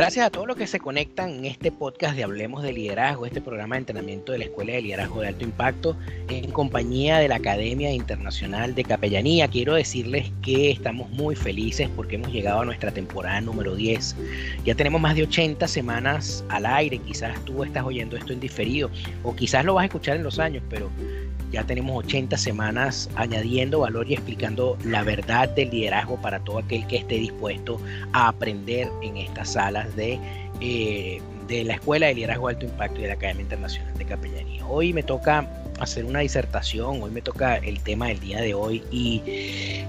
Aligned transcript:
Gracias 0.00 0.24
a 0.24 0.30
todos 0.30 0.46
los 0.46 0.56
que 0.56 0.66
se 0.66 0.80
conectan 0.80 1.28
en 1.28 1.44
este 1.44 1.70
podcast 1.70 2.16
de 2.16 2.24
Hablemos 2.24 2.62
de 2.62 2.72
Liderazgo, 2.72 3.26
este 3.26 3.42
programa 3.42 3.74
de 3.74 3.80
entrenamiento 3.80 4.32
de 4.32 4.38
la 4.38 4.44
Escuela 4.44 4.72
de 4.72 4.80
Liderazgo 4.80 5.20
de 5.20 5.28
Alto 5.28 5.44
Impacto, 5.44 5.94
en 6.30 6.50
compañía 6.52 7.18
de 7.18 7.28
la 7.28 7.34
Academia 7.34 7.92
Internacional 7.92 8.74
de 8.74 8.82
Capellanía. 8.84 9.46
Quiero 9.48 9.74
decirles 9.74 10.32
que 10.40 10.70
estamos 10.70 11.10
muy 11.10 11.36
felices 11.36 11.90
porque 11.94 12.14
hemos 12.14 12.32
llegado 12.32 12.62
a 12.62 12.64
nuestra 12.64 12.90
temporada 12.92 13.42
número 13.42 13.76
10. 13.76 14.16
Ya 14.64 14.74
tenemos 14.74 15.02
más 15.02 15.16
de 15.16 15.24
80 15.24 15.68
semanas 15.68 16.46
al 16.48 16.64
aire, 16.64 16.96
quizás 16.96 17.38
tú 17.44 17.62
estás 17.62 17.84
oyendo 17.84 18.16
esto 18.16 18.32
en 18.32 18.40
diferido 18.40 18.90
o 19.22 19.36
quizás 19.36 19.66
lo 19.66 19.74
vas 19.74 19.82
a 19.82 19.86
escuchar 19.88 20.16
en 20.16 20.22
los 20.22 20.38
años, 20.38 20.62
pero 20.70 20.88
ya 21.50 21.64
tenemos 21.64 22.04
80 22.04 22.36
semanas 22.36 23.10
añadiendo 23.16 23.80
valor 23.80 24.08
y 24.08 24.14
explicando 24.14 24.78
la 24.84 25.02
verdad 25.02 25.48
del 25.48 25.70
liderazgo 25.70 26.20
para 26.20 26.40
todo 26.40 26.58
aquel 26.58 26.86
que 26.86 26.98
esté 26.98 27.16
dispuesto 27.16 27.80
a 28.12 28.28
aprender 28.28 28.88
en 29.02 29.16
estas 29.16 29.52
salas 29.52 29.94
de, 29.96 30.18
eh, 30.60 31.20
de 31.48 31.64
la 31.64 31.74
Escuela 31.74 32.06
de 32.06 32.14
Liderazgo 32.14 32.48
de 32.48 32.54
Alto 32.54 32.66
Impacto 32.66 32.98
y 32.98 33.02
de 33.02 33.08
la 33.08 33.14
Academia 33.14 33.42
Internacional 33.42 33.98
de 33.98 34.04
Capellanía. 34.04 34.66
Hoy 34.66 34.92
me 34.92 35.02
toca 35.02 35.48
hacer 35.80 36.04
una 36.04 36.20
disertación, 36.20 37.02
hoy 37.02 37.10
me 37.10 37.22
toca 37.22 37.56
el 37.56 37.80
tema 37.80 38.08
del 38.08 38.20
día 38.20 38.40
de 38.40 38.54
hoy 38.54 38.82
y 38.92 39.22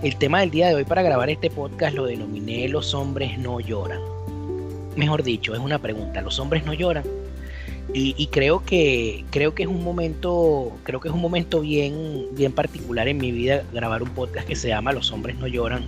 el 0.02 0.16
tema 0.18 0.40
del 0.40 0.50
día 0.50 0.70
de 0.70 0.76
hoy 0.76 0.86
para 0.86 1.04
grabar 1.04 1.30
este 1.30 1.50
podcast 1.50 1.96
lo 1.96 2.06
denominé 2.06 2.68
Los 2.70 2.94
hombres 2.94 3.38
no 3.38 3.60
lloran. 3.60 4.00
Mejor 4.96 5.24
dicho, 5.24 5.54
es 5.54 5.60
una 5.60 5.80
pregunta, 5.80 6.22
¿los 6.22 6.40
hombres 6.40 6.66
no 6.66 6.74
lloran? 6.74 7.04
Y, 7.94 8.28
creo 8.28 8.64
que 8.64 9.26
creo 9.32 9.54
que 9.54 9.64
es 9.64 9.70
un 9.70 9.84
momento 9.84 10.72
creo 10.84 11.02
que 11.02 11.10
es 11.10 11.14
un 11.14 11.20
momento 11.20 11.60
bien 11.60 12.26
bien 12.32 12.54
particular 12.54 13.10
en 13.10 13.18
mi 13.18 13.34
vida 13.34 13.64
grabar 13.74 14.02
un 14.02 14.10
podcast 14.10 14.48
que 14.48 14.56
se 14.56 14.70
llama 14.70 14.94
Los 14.94 15.12
hombres 15.12 15.38
no 15.40 15.48
lloran 15.48 15.84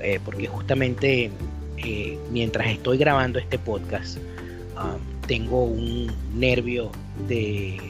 eh, 0.00 0.20
porque 0.24 0.46
justamente 0.46 1.32
eh, 1.78 2.18
mientras 2.30 2.68
estoy 2.68 2.96
grabando 2.96 3.40
este 3.40 3.58
podcast 3.58 4.18
um, 4.76 5.26
tengo 5.26 5.64
un 5.64 6.12
nervio 6.34 6.92
de 7.26 7.76
eh, 7.76 7.80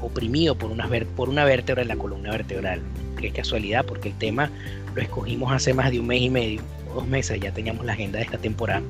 oprimido 0.00 0.56
por 0.56 0.72
una 0.72 0.88
por 1.16 1.28
una 1.28 1.44
vértebra 1.44 1.82
en 1.82 1.88
la 1.88 1.96
columna 1.96 2.30
vertebral. 2.30 2.80
Es 3.22 3.32
casualidad 3.34 3.84
porque 3.84 4.08
el 4.08 4.14
tema 4.14 4.50
lo 4.94 5.02
escogimos 5.02 5.52
hace 5.52 5.74
más 5.74 5.90
de 5.90 6.00
un 6.00 6.06
mes 6.06 6.22
y 6.22 6.30
medio 6.30 6.62
dos 6.94 7.06
meses 7.06 7.40
ya 7.40 7.52
teníamos 7.52 7.84
la 7.84 7.92
agenda 7.92 8.18
de 8.18 8.24
esta 8.24 8.38
temporada 8.38 8.82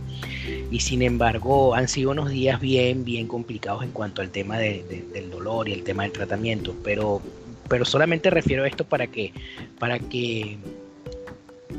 y 0.70 0.80
sin 0.80 1.02
embargo 1.02 1.74
han 1.74 1.88
sido 1.88 2.10
unos 2.10 2.30
días 2.30 2.60
bien, 2.60 3.04
bien 3.04 3.26
complicados 3.26 3.82
en 3.82 3.90
cuanto 3.90 4.22
al 4.22 4.30
tema 4.30 4.58
del 4.58 5.30
dolor 5.30 5.68
y 5.68 5.72
el 5.72 5.82
tema 5.82 6.04
del 6.04 6.12
tratamiento, 6.12 6.74
pero, 6.84 7.20
pero 7.68 7.84
solamente 7.84 8.30
refiero 8.30 8.64
a 8.64 8.68
esto 8.68 8.84
para 8.84 9.06
que, 9.06 9.32
para 9.78 9.98
que 9.98 10.58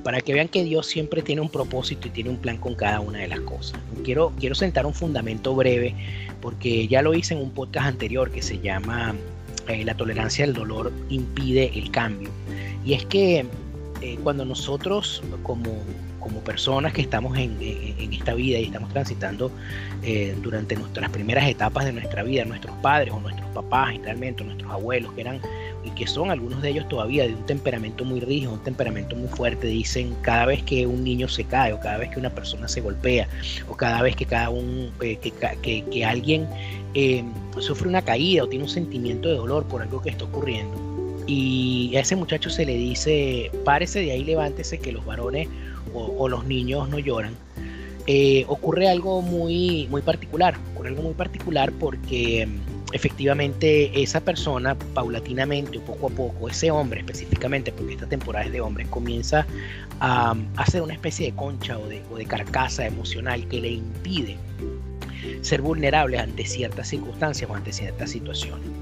para 0.03 0.22
que 0.22 0.33
vean 0.33 0.47
que 0.47 0.63
Dios 0.63 0.88
siempre 0.88 1.22
tiene 1.22 1.41
un 1.41 1.50
propósito 1.50 2.08
y 2.08 2.11
tiene 2.11 2.30
un 2.30 2.38
plan 2.38 2.58
con 2.58 2.75
cada 2.75 3.00
una 3.00 3.19
de 3.19 3.28
las 3.28 3.41
cosas. 3.41 3.80
Quiero, 4.03 4.31
quiero 4.39 4.56
sentar 4.56 4.85
un 4.85 4.94
fundamento 4.94 5.53
breve 5.53 5.94
porque 6.41 6.88
ya 6.88 7.02
lo 7.02 7.13
hice 7.13 7.33
en 7.33 7.41
un 7.41 7.52
podcast 7.52 7.88
anterior 7.88 8.31
que 8.31 8.41
se 8.41 8.59
llama 8.59 9.13
eh, 9.67 9.83
La 9.83 9.95
tolerancia 9.95 10.45
al 10.45 10.53
dolor 10.53 10.91
impide 11.09 11.72
el 11.78 11.91
cambio. 11.91 12.29
Y 12.84 12.94
es 12.94 13.06
que 13.06 13.46
eh, 14.01 14.17
cuando 14.23 14.45
nosotros 14.45 15.22
como, 15.44 15.72
como 16.19 16.39
personas 16.39 16.94
que 16.94 17.01
estamos 17.01 17.38
en, 17.38 17.57
esta 18.12 18.34
vida 18.34 18.59
y 18.59 18.66
estamos 18.66 18.89
transitando 18.91 19.51
eh, 20.03 20.35
durante 20.41 20.75
nuestras 20.75 21.09
primeras 21.09 21.47
etapas 21.47 21.85
de 21.85 21.94
nuestra 21.94 22.23
vida, 22.23 22.45
nuestros 22.45 22.75
padres 22.78 23.13
o 23.13 23.19
nuestros 23.19 23.47
papás, 23.51 23.91
generalmente, 23.91 24.44
nuestros 24.44 24.72
abuelos, 24.72 25.13
que 25.13 25.22
eran 25.22 25.40
y 25.84 25.90
que 25.91 26.07
son 26.07 26.29
algunos 26.29 26.61
de 26.61 26.69
ellos 26.69 26.88
todavía 26.88 27.28
de 27.28 27.34
un 27.34 27.45
temperamento 27.45 28.06
muy 28.06 28.19
rígido, 28.19 28.53
un 28.53 28.63
temperamento 28.63 29.16
muy 29.16 29.28
fuerte, 29.28 29.67
dicen 29.67 30.16
cada 30.22 30.45
vez 30.45 30.63
que 30.63 30.85
un 30.85 31.03
niño 31.03 31.28
se 31.28 31.44
cae 31.44 31.73
o 31.73 31.79
cada 31.79 31.97
vez 31.97 32.09
que 32.09 32.19
una 32.19 32.29
persona 32.29 32.67
se 32.67 32.81
golpea 32.81 33.28
o 33.67 33.75
cada 33.75 34.01
vez 34.01 34.16
que 34.16 34.25
cada 34.25 34.50
un 34.50 34.91
eh, 35.01 35.17
que, 35.17 35.84
que, 35.84 36.06
alguien 36.06 36.47
eh, 36.94 37.23
sufre 37.59 37.88
una 37.88 38.01
caída 38.01 38.44
o 38.44 38.47
tiene 38.47 38.66
un 38.66 38.69
sentimiento 38.69 39.29
de 39.29 39.35
dolor 39.35 39.66
por 39.66 39.81
algo 39.81 40.01
que 40.01 40.09
está 40.09 40.25
ocurriendo 40.25 40.91
y 41.34 41.96
a 41.96 42.02
ese 42.02 42.16
muchacho 42.16 42.50
se 42.50 42.66
le 42.66 42.75
dice 42.75 43.52
párese 43.64 44.02
de 44.02 44.12
ahí 44.12 44.24
levántese 44.24 44.80
que 44.80 44.92
los 44.92 45.06
varones 45.06 45.47
o, 45.94 46.28
los 46.28 46.46
niños 46.46 46.90
no 46.90 47.00
lloran, 47.00 47.34
eh, 48.08 48.46
ocurre 48.47 48.90
algo 48.90 49.22
muy, 49.22 49.88
muy 49.90 50.02
particular. 50.02 50.58
Ocurre 50.74 50.90
algo 50.90 51.03
muy 51.03 51.14
particular 51.14 51.72
porque 51.74 52.46
mm, 52.46 52.94
efectivamente 52.94 54.02
esa 54.02 54.22
persona 54.22 54.75
paulatinamente 54.94 55.80
poco 55.80 56.08
a 56.08 56.09
poco, 56.09 56.50
ese 56.50 56.72
hombre 56.72 57.02
específicamente, 57.02 57.72
porque 57.72 57.94
esta 57.94 58.08
temporada 58.08 58.46
es 58.46 58.52
de 58.52 58.62
hombres, 58.62 58.88
comienza 58.88 59.46
a, 60.00 60.36
hacer 60.58 60.81
una 60.81 60.94
especie 60.94 61.28
de 61.28 61.36
concha 61.36 61.78
o 61.78 61.88
de, 61.88 62.02
o 62.12 62.16
de 62.16 62.25
carcasa 62.25 62.86
emocional 62.86 63.47
que 63.47 63.59
le 63.59 63.70
impide 63.70 64.38
ser 65.41 65.62
vulnerable 65.62 66.18
ante 66.18 66.46
ciertas 66.46 66.88
circunstancias 66.88 67.50
o 67.50 67.56
ante 67.56 67.74
ciertas 67.74 68.12
situaciones. 68.12 68.81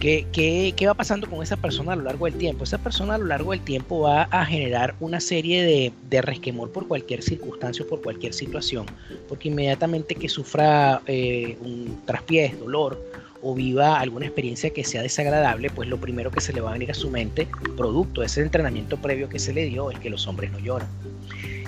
¿Qué, 0.00 0.76
va 0.86 0.94
pasando 0.94 1.28
con 1.28 1.42
esa 1.42 1.56
persona 1.56 1.92
a 1.92 1.96
lo 1.96 2.02
largo 2.02 2.26
del 2.26 2.34
tiempo? 2.34 2.62
Esa 2.62 2.78
persona 2.78 3.16
a 3.16 3.18
lo 3.18 3.26
largo 3.26 3.50
del 3.50 3.60
tiempo 3.60 4.00
va 4.00 4.22
a 4.30 4.46
generar 4.46 4.94
una 5.00 5.18
serie 5.18 5.64
de, 5.64 5.92
de 6.08 6.22
resquemor 6.22 6.70
por 6.70 6.86
cualquier 6.86 7.22
circunstancia 7.22 7.84
o 7.84 7.88
por 7.88 8.00
cualquier 8.00 8.32
situación, 8.32 8.86
porque 9.28 9.48
inmediatamente 9.48 10.14
que 10.14 10.28
sufra 10.28 11.02
eh, 11.06 11.56
un 11.60 12.00
traspiés, 12.06 12.58
dolor 12.60 13.02
o 13.42 13.54
viva 13.54 13.98
alguna 13.98 14.26
experiencia 14.26 14.70
que 14.70 14.84
sea 14.84 15.02
desagradable, 15.02 15.70
pues 15.70 15.88
lo 15.88 15.98
primero 15.98 16.30
que 16.30 16.40
se 16.40 16.52
le 16.52 16.60
va 16.60 16.70
a 16.70 16.72
venir 16.74 16.90
a 16.90 16.94
su 16.94 17.10
mente, 17.10 17.48
producto 17.76 18.20
de 18.20 18.28
ese 18.28 18.42
entrenamiento 18.42 18.96
previo 18.98 19.28
que 19.28 19.38
se 19.38 19.52
le 19.52 19.64
dio, 19.64 19.90
es 19.90 19.98
que 19.98 20.10
los 20.10 20.26
hombres 20.26 20.52
no 20.52 20.58
lloran. 20.58 20.88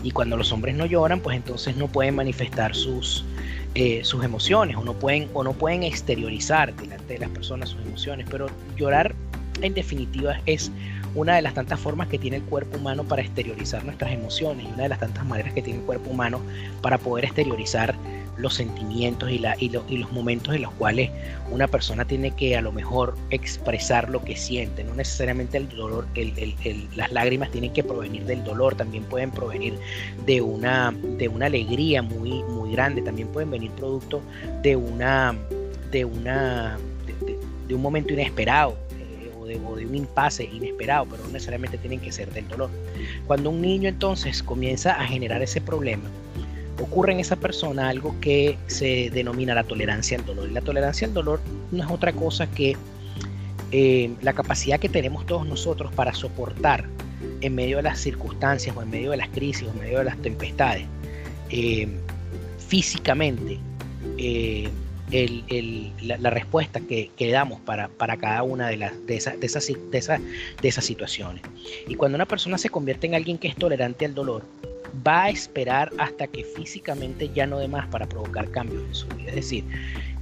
Y 0.02 0.12
cuando 0.12 0.36
los 0.36 0.52
hombres 0.52 0.74
no 0.74 0.86
lloran, 0.86 1.20
pues 1.20 1.36
entonces 1.36 1.76
no 1.76 1.86
pueden 1.86 2.14
manifestar 2.14 2.74
sus, 2.74 3.24
eh, 3.74 4.00
sus 4.04 4.24
emociones 4.24 4.76
o 4.76 4.84
no, 4.84 4.94
pueden, 4.94 5.28
o 5.32 5.44
no 5.44 5.52
pueden 5.52 5.82
exteriorizar 5.82 6.74
delante 6.74 7.14
de 7.14 7.20
las 7.20 7.30
personas 7.30 7.68
sus 7.70 7.80
emociones, 7.82 8.26
pero 8.30 8.48
llorar 8.76 9.14
en 9.62 9.74
definitiva 9.74 10.40
es 10.46 10.72
una 11.14 11.36
de 11.36 11.42
las 11.42 11.54
tantas 11.54 11.78
formas 11.80 12.08
que 12.08 12.18
tiene 12.18 12.38
el 12.38 12.42
cuerpo 12.44 12.78
humano 12.78 13.04
para 13.04 13.22
exteriorizar 13.22 13.84
nuestras 13.84 14.12
emociones 14.12 14.66
y 14.66 14.72
una 14.72 14.84
de 14.84 14.88
las 14.90 15.00
tantas 15.00 15.24
maneras 15.24 15.52
que 15.52 15.62
tiene 15.62 15.80
el 15.80 15.84
cuerpo 15.84 16.10
humano 16.10 16.40
para 16.82 16.98
poder 16.98 17.24
exteriorizar 17.24 17.94
los 18.40 18.54
sentimientos 18.54 19.30
y, 19.30 19.38
los 19.38 20.12
momentos 20.12 20.54
en 20.54 20.62
los 20.62 20.72
cuales 20.72 21.10
una 21.50 21.68
persona 21.68 22.04
tiene 22.04 22.30
que 22.32 22.56
a 22.56 22.60
lo 22.60 22.72
mejor 22.72 23.16
expresar 23.30 24.08
lo 24.10 24.22
que 24.22 24.36
siente. 24.36 24.84
No 24.84 24.94
necesariamente 24.94 25.58
el 25.58 25.68
dolor, 25.68 26.06
las 26.96 27.12
lágrimas 27.12 27.50
tienen 27.50 27.72
que 27.72 27.82
provenir 27.84 28.24
del 28.24 28.44
dolor, 28.44 28.74
también 28.74 29.04
pueden 29.04 29.30
provenir 29.30 29.74
de 30.26 30.40
una, 30.40 30.94
alegría 31.40 32.02
muy, 32.02 32.42
grande, 32.72 33.02
también 33.02 33.28
pueden 33.28 33.50
venir 33.50 33.70
producto 33.72 34.22
de 34.62 34.76
un 34.76 35.02
momento 37.82 38.12
inesperado. 38.12 38.76
Eh, 38.98 39.30
de, 39.46 39.60
o 39.66 39.74
de 39.74 39.86
un 39.86 39.94
impasse 39.96 40.44
inesperado, 40.44 41.06
pero 41.10 41.24
no 41.24 41.30
necesariamente 41.30 41.76
tienen 41.78 42.00
que 42.00 42.12
ser 42.12 42.32
del 42.32 42.46
dolor. 42.46 42.70
Cuando 43.26 43.50
un 43.50 43.60
niño 43.60 43.88
entonces 43.88 44.42
comienza 44.42 44.92
a 44.92 45.04
generar 45.06 45.42
ese 45.42 45.60
problema, 45.60 46.08
ocurre 46.80 47.12
en 47.12 47.20
esa 47.20 47.36
persona 47.36 47.88
algo 47.88 48.16
que 48.20 48.58
se 48.66 49.10
denomina 49.10 49.54
la 49.54 49.64
tolerancia 49.64 50.18
al 50.18 50.24
dolor. 50.24 50.48
Y 50.48 50.52
la 50.52 50.60
tolerancia 50.60 51.06
al 51.06 51.14
dolor 51.14 51.40
no 51.70 51.84
es 51.84 51.90
otra 51.90 52.12
cosa 52.12 52.50
que 52.50 52.76
eh, 53.72 54.10
la 54.22 54.32
capacidad 54.32 54.80
que 54.80 54.88
tenemos 54.88 55.26
todos 55.26 55.46
nosotros 55.46 55.92
para 55.92 56.12
soportar 56.12 56.86
en 57.40 57.54
medio 57.54 57.76
de 57.76 57.84
las 57.84 58.00
circunstancias 58.00 58.76
o 58.76 58.82
en 58.82 58.90
medio 58.90 59.12
de 59.12 59.18
las 59.18 59.28
crisis 59.28 59.68
o 59.68 59.70
en 59.70 59.78
medio 59.78 59.98
de 59.98 60.04
las 60.04 60.16
tempestades, 60.18 60.86
eh, 61.50 61.88
físicamente, 62.58 63.58
eh, 64.18 64.68
la, 66.02 66.30
respuesta 66.30 66.80
que, 66.80 67.30
damos 67.32 67.60
para, 67.60 67.88
para, 67.88 68.16
cada 68.16 68.42
una 68.42 68.68
de, 68.68 68.76
las, 68.76 69.06
de, 69.06 69.16
esas, 69.16 69.38
de, 69.40 69.46
esas, 69.46 69.68
de 69.68 70.68
esas 70.68 70.84
situaciones. 70.84 71.42
Y 71.88 71.96
cuando 71.96 72.16
una 72.16 72.26
persona 72.26 72.58
se 72.58 72.70
convierte 72.70 73.08
en 73.08 73.14
alguien 73.16 73.36
que 73.36 73.48
es 73.48 73.56
tolerante 73.56 74.04
al 74.04 74.14
dolor, 74.14 74.44
va 75.06 75.24
a 75.24 75.30
esperar 75.30 75.90
hasta 75.98 76.26
que 76.26 76.44
físicamente 76.44 77.30
ya 77.34 77.46
no 77.46 77.58
dé 77.58 77.68
más 77.68 77.86
para 77.88 78.06
provocar 78.06 78.50
cambios 78.50 78.82
en 78.82 78.94
su 78.94 79.06
vida. 79.08 79.28
Es 79.30 79.36
decir, 79.36 79.64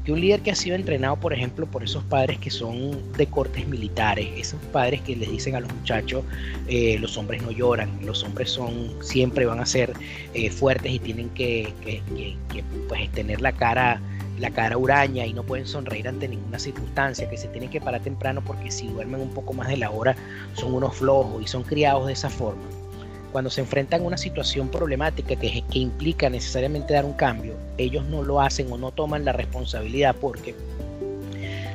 que 0.05 0.13
un 0.13 0.21
líder 0.21 0.41
que 0.41 0.51
ha 0.51 0.55
sido 0.55 0.75
entrenado, 0.75 1.17
por 1.17 1.35
ejemplo, 1.35 1.67
por 1.67 1.85
esos 1.85 2.03
padres 2.05 2.39
que 2.39 2.51
son 2.51 3.13
de 3.13 3.27
cortes 3.27 3.67
militares, 3.69 4.27
esos 4.37 4.59
padres 4.73 5.03
que 5.03 5.15
les 5.15 5.31
dicen 5.31 5.55
a 5.55 5.61
los 5.61 5.73
muchachos, 5.73 6.25
eh, 6.67 6.99
los 6.99 7.17
hombres 7.19 7.43
no 7.43 7.51
lloran, 7.51 7.91
los 8.05 8.25
hombres 8.25 8.51
son 8.51 8.91
siempre 9.03 9.45
van 9.45 9.61
a 9.61 9.67
ser 9.67 9.93
eh, 10.33 10.51
fuertes 10.51 10.93
y 10.93 10.99
tienen 10.99 11.29
que, 11.31 11.73
pues, 12.89 13.13
tener 13.13 13.41
la 13.41 13.53
cara 13.53 14.01
la 14.39 14.51
cara 14.51 14.79
huraña 14.79 15.27
y 15.27 15.33
no 15.33 15.43
pueden 15.43 15.67
sonreír 15.67 16.07
ante 16.07 16.29
ninguna 16.29 16.59
circunstancia, 16.59 17.29
que 17.29 17.37
se 17.37 17.49
tienen 17.49 17.71
que 17.71 17.81
parar 17.81 18.01
temprano 18.01 18.41
porque 18.45 18.71
si 18.71 18.87
duermen 18.87 19.21
un 19.21 19.35
poco 19.35 19.53
más 19.53 19.69
de 19.69 19.77
la 19.77 19.91
hora 19.91 20.15
son 20.55 20.75
unos 20.75 20.97
flojos 20.97 21.43
y 21.43 21.49
son 21.49 21.65
criados 21.65 22.07
de 22.07 22.13
esa 22.13 22.31
forma. 22.31 22.63
Cuando 23.39 23.51
se 23.51 23.61
enfrentan 23.61 24.01
a 24.01 24.05
una 24.05 24.19
situación 24.19 24.69
problemática 24.69 25.37
que, 25.37 25.63
implica 25.71 26.29
necesariamente 26.29 26.95
dar 26.95 27.05
un 27.05 27.13
cambio, 27.13 27.55
ellos 27.77 28.05
no 28.07 28.25
lo 28.25 28.41
hacen 28.41 28.67
o 28.73 28.77
no 28.77 28.91
toman 28.91 29.25
la 29.25 29.33
responsabilidad 29.33 30.17
porque 30.21 30.57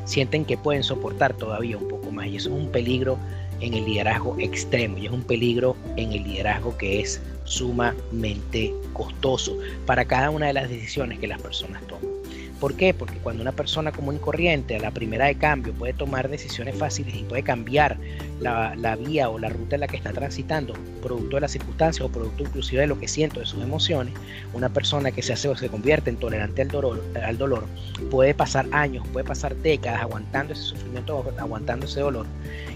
sienten 0.03 0.43
que 0.43 0.57
pueden 0.57 0.83
soportar 0.83 1.33
todavía 1.37 1.77
un 1.77 1.87
poco 1.87 2.11
más 2.11 2.27
y 2.27 2.35
eso 2.35 2.49
es 2.49 2.61
un 2.61 2.69
peligro 2.69 3.17
en 3.61 3.75
el 3.75 3.85
liderazgo 3.85 4.35
extremo 4.39 4.97
y 4.97 5.05
es 5.05 5.13
un 5.13 5.23
peligro 5.23 5.77
en 5.95 6.11
el 6.11 6.25
liderazgo 6.25 6.75
que 6.77 6.99
es 6.99 7.21
sumamente 7.45 8.73
costoso 8.91 9.57
para 9.85 10.03
cada 10.03 10.31
una 10.31 10.47
de 10.47 10.53
las 10.53 10.67
decisiones 10.67 11.19
que 11.19 11.27
las 11.27 11.41
personas 11.41 11.81
toman. 11.87 12.12
¿Por 12.59 12.75
qué? 12.75 12.93
Porque 12.93 13.17
cuando 13.17 13.41
una 13.41 13.51
persona 13.51 13.91
común 13.91 14.15
y 14.15 14.19
corriente 14.19 14.75
a 14.75 14.79
la 14.79 14.91
primera 14.91 15.25
de 15.25 15.35
cambio 15.35 15.73
puede 15.73 15.93
tomar 15.93 16.29
decisiones 16.29 16.75
fáciles 16.75 17.15
y 17.15 17.23
puede 17.23 17.43
cambiar 17.43 17.97
la, 18.39 18.95
vía 18.95 19.29
o 19.29 19.39
la 19.39 19.49
ruta 19.49 19.75
en 19.75 19.81
la 19.81 19.87
que 19.87 19.97
está 19.97 20.11
transitando, 20.11 20.73
producto 21.01 21.37
de 21.37 21.41
las 21.41 21.51
circunstancias 21.51 22.05
o 22.05 22.11
producto 22.11 22.43
inclusive 22.43 22.81
de 22.81 22.87
lo 22.87 22.99
que 22.99 23.07
siento, 23.07 23.39
de 23.39 23.45
sus 23.45 23.61
emociones, 23.61 24.13
una 24.53 24.69
persona 24.69 25.11
que 25.11 25.21
se 25.21 25.33
hace 25.33 25.47
o 25.49 25.55
se 25.55 25.69
convierte 25.69 26.09
en 26.09 26.17
tolerante 26.17 26.61
al 26.61 26.67
dolor, 26.69 27.03
al 27.21 27.37
dolor 27.37 27.65
puede 28.09 28.33
pasar 28.33 28.65
años, 28.71 29.05
puede 29.11 29.25
pasar 29.25 29.55
décadas 29.57 30.01
aguantando 30.01 30.53
ese 30.53 30.63
sufrimiento, 30.63 31.23
aguantando 31.37 31.85
ese 31.85 32.01
dolor 32.01 32.25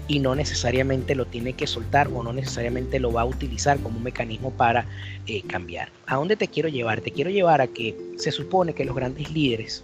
y 0.08 0.20
no 0.20 0.34
necesariamente 0.34 1.14
lo 1.14 1.26
tiene 1.26 1.52
que 1.52 1.66
soltar 1.66 2.08
o 2.08 2.22
no 2.22 2.32
necesariamente 2.32 2.98
lo 2.98 3.12
va 3.12 3.22
a 3.22 3.26
utilizar 3.26 3.78
como 3.78 3.98
un 3.98 4.02
mecanismo 4.02 4.50
para 4.50 4.86
eh, 5.26 5.42
cambiar. 5.46 5.90
¿A 6.06 6.16
dónde 6.16 6.36
te 6.36 6.48
quiero 6.48 6.68
llevar? 6.68 7.02
Te 7.02 7.10
quiero 7.10 7.30
llevar 7.30 7.60
a 7.60 7.66
que 7.66 7.94
se 8.16 8.32
supone 8.32 8.72
que 8.72 8.84
los 8.84 8.96
grandes 8.96 9.30
líderes, 9.30 9.77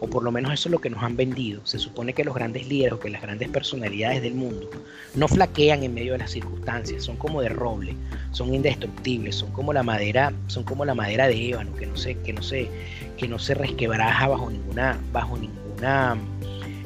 o 0.00 0.08
por 0.08 0.22
lo 0.22 0.30
menos 0.30 0.52
eso 0.52 0.68
es 0.68 0.72
lo 0.72 0.80
que 0.80 0.90
nos 0.90 1.02
han 1.02 1.16
vendido, 1.16 1.60
se 1.64 1.78
supone 1.78 2.12
que 2.12 2.24
los 2.24 2.34
grandes 2.34 2.68
líderes 2.68 2.92
o 2.94 3.00
que 3.00 3.10
las 3.10 3.22
grandes 3.22 3.48
personalidades 3.48 4.22
del 4.22 4.34
mundo 4.34 4.70
no 5.14 5.28
flaquean 5.28 5.82
en 5.82 5.94
medio 5.94 6.12
de 6.12 6.18
las 6.18 6.30
circunstancias, 6.30 7.04
son 7.04 7.16
como 7.16 7.42
de 7.42 7.48
roble, 7.48 7.94
son 8.30 8.54
indestructibles, 8.54 9.36
son 9.36 9.50
como 9.52 9.72
la 9.72 9.82
madera, 9.82 10.32
son 10.46 10.64
como 10.64 10.84
la 10.84 10.94
madera 10.94 11.26
de 11.26 11.50
ébano 11.50 11.74
que 11.74 11.86
no 11.86 11.96
se, 11.96 12.16
que 12.18 12.32
no 12.32 12.42
se, 12.42 12.68
que 13.16 13.26
no 13.26 13.38
se 13.38 13.54
resquebraja 13.54 14.28
bajo 14.28 14.50
ninguna, 14.50 14.98
bajo 15.12 15.36
ninguna 15.36 16.16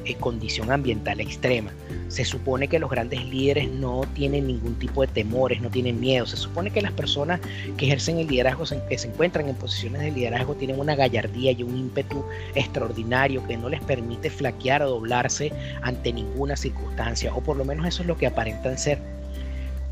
eh, 0.04 0.14
condición 0.16 0.70
ambiental 0.70 1.20
extrema. 1.20 1.70
Se 2.08 2.24
supone 2.24 2.68
que 2.68 2.78
los 2.78 2.90
grandes 2.90 3.24
líderes 3.24 3.70
no 3.70 4.02
tienen 4.14 4.46
ningún 4.46 4.74
tipo 4.74 5.00
de 5.00 5.06
temores, 5.06 5.60
no 5.60 5.70
tienen 5.70 5.98
miedo. 6.00 6.26
Se 6.26 6.36
supone 6.36 6.70
que 6.70 6.82
las 6.82 6.92
personas 6.92 7.40
que 7.76 7.86
ejercen 7.86 8.18
el 8.18 8.26
liderazgo, 8.26 8.64
que 8.88 8.98
se 8.98 9.08
encuentran 9.08 9.48
en 9.48 9.54
posiciones 9.54 10.02
de 10.02 10.10
liderazgo, 10.10 10.54
tienen 10.54 10.78
una 10.78 10.94
gallardía 10.94 11.52
y 11.52 11.62
un 11.62 11.76
ímpetu 11.76 12.24
extraordinario 12.54 13.46
que 13.46 13.56
no 13.56 13.68
les 13.68 13.80
permite 13.80 14.28
flaquear 14.28 14.82
o 14.82 14.90
doblarse 14.90 15.52
ante 15.82 16.12
ninguna 16.12 16.56
circunstancia, 16.56 17.34
o 17.34 17.40
por 17.40 17.56
lo 17.56 17.64
menos 17.64 17.86
eso 17.86 18.02
es 18.02 18.08
lo 18.08 18.16
que 18.16 18.26
aparentan 18.26 18.76
ser. 18.76 18.98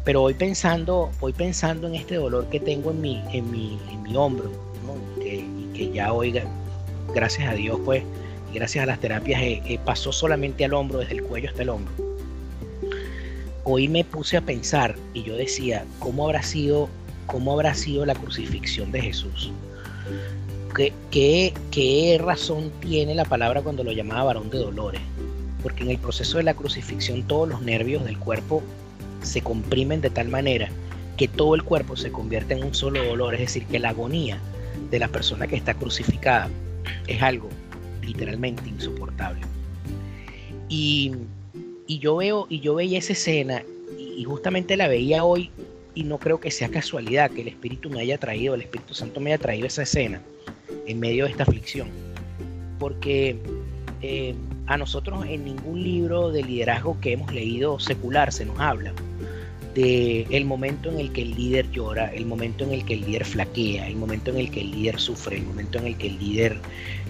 Pero 0.04 0.22
hoy 0.22 0.34
pensando, 0.34 1.10
hoy 1.20 1.32
pensando 1.32 1.86
en 1.86 1.94
este 1.94 2.16
dolor 2.16 2.48
que 2.48 2.58
tengo 2.58 2.90
en 2.90 3.00
mi, 3.00 3.22
en 3.32 3.50
mi, 3.50 3.78
en 3.90 4.02
mi 4.02 4.16
hombro, 4.16 4.50
que, 5.22 5.46
que 5.74 5.90
ya 5.92 6.12
hoy, 6.12 6.34
gracias 7.14 7.48
a 7.48 7.54
Dios, 7.54 7.78
pues 7.84 8.02
gracias 8.52 8.82
a 8.82 8.86
las 8.86 9.00
terapias 9.00 9.40
eh, 9.42 9.62
eh, 9.66 9.78
pasó 9.84 10.12
solamente 10.12 10.64
al 10.64 10.74
hombro, 10.74 10.98
desde 10.98 11.14
el 11.14 11.22
cuello 11.22 11.48
hasta 11.48 11.62
el 11.62 11.70
hombro. 11.70 11.92
Hoy 13.64 13.88
me 13.88 14.04
puse 14.04 14.36
a 14.36 14.40
pensar 14.40 14.96
y 15.14 15.22
yo 15.22 15.36
decía, 15.36 15.84
¿cómo 15.98 16.24
habrá 16.24 16.42
sido, 16.42 16.88
cómo 17.26 17.52
habrá 17.52 17.74
sido 17.74 18.06
la 18.06 18.14
crucifixión 18.14 18.90
de 18.90 19.02
Jesús? 19.02 19.52
¿Qué, 21.10 22.20
razón 22.22 22.70
tiene 22.80 23.14
la 23.14 23.24
palabra 23.24 23.60
cuando 23.60 23.84
lo 23.84 23.92
llamaba 23.92 24.24
varón 24.24 24.50
de 24.50 24.58
dolores? 24.58 25.00
Porque 25.62 25.82
en 25.82 25.90
el 25.90 25.98
proceso 25.98 26.38
de 26.38 26.44
la 26.44 26.54
crucifixión 26.54 27.22
todos 27.24 27.48
los 27.48 27.60
nervios 27.60 28.04
del 28.04 28.18
cuerpo 28.18 28.62
se 29.22 29.42
comprimen 29.42 30.00
de 30.00 30.10
tal 30.10 30.28
manera 30.28 30.70
que 31.18 31.28
todo 31.28 31.54
el 31.54 31.64
cuerpo 31.64 31.96
se 31.96 32.10
convierte 32.10 32.54
en 32.54 32.64
un 32.64 32.74
solo 32.74 33.04
dolor, 33.04 33.34
es 33.34 33.40
decir, 33.40 33.66
que 33.66 33.78
la 33.78 33.90
agonía 33.90 34.38
de 34.90 34.98
la 34.98 35.08
persona 35.08 35.46
que 35.46 35.56
está 35.56 35.74
crucificada 35.74 36.48
es 37.06 37.20
algo 37.20 37.50
literalmente 38.12 38.68
insoportable. 38.68 39.40
Y, 40.68 41.12
yo 41.88 42.16
veo, 42.16 42.46
y 42.48 42.60
yo 42.60 42.74
veía 42.74 42.98
esa 42.98 43.12
escena, 43.12 43.62
y, 43.98 44.22
justamente 44.24 44.76
la 44.76 44.88
veía 44.88 45.24
hoy, 45.24 45.50
y 45.94 46.04
no 46.04 46.18
creo 46.18 46.38
que 46.38 46.50
sea 46.50 46.68
casualidad 46.68 47.30
que 47.30 47.42
el 47.42 47.48
Espíritu 47.48 47.90
me 47.90 48.00
haya 48.00 48.18
traído, 48.18 48.54
el 48.54 48.62
Espíritu 48.62 48.94
Santo 48.94 49.20
me 49.20 49.32
haya 49.32 49.42
traído 49.42 49.66
esa 49.66 49.82
escena 49.82 50.20
en 50.86 51.00
medio 51.00 51.24
de 51.24 51.32
esta 51.32 51.42
aflicción. 51.42 51.88
Porque 52.78 53.36
eh, 54.02 54.34
a 54.66 54.76
nosotros 54.76 55.26
en 55.26 55.44
ningún 55.44 55.82
libro 55.82 56.30
de 56.30 56.42
liderazgo 56.44 56.98
que 57.00 57.12
hemos 57.12 57.32
leído 57.32 57.80
secular 57.80 58.32
se 58.32 58.46
nos 58.46 58.58
habla 58.60 58.92
de 59.74 60.26
el 60.30 60.44
momento 60.44 60.90
en 60.90 60.98
el 60.98 61.12
que 61.12 61.22
el 61.22 61.34
líder 61.34 61.70
llora, 61.70 62.12
el 62.12 62.26
momento 62.26 62.64
en 62.64 62.72
el 62.72 62.84
que 62.84 62.94
el 62.94 63.00
líder 63.02 63.24
flaquea, 63.24 63.86
el 63.86 63.96
momento 63.96 64.30
en 64.30 64.38
el 64.38 64.50
que 64.50 64.60
el 64.60 64.70
líder 64.70 64.98
sufre, 64.98 65.36
el 65.36 65.44
momento 65.44 65.78
en 65.78 65.86
el 65.86 65.96
que 65.96 66.08
el 66.08 66.18
líder 66.18 66.58